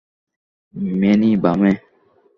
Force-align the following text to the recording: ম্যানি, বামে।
ম্যানি, 0.99 1.29
বামে। 1.43 1.71